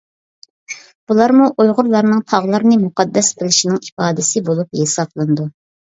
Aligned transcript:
بۇلارمۇ 1.11 1.49
ئۇيغۇرلارنىڭ 1.63 2.23
تاغلارنى 2.33 2.79
مۇقەددەس 2.87 3.29
بىلىشىنىڭ 3.43 3.79
ئىپادىسى 3.89 4.43
بولۇپ 4.49 4.79
ھېسابلىنىدۇ. 4.81 5.47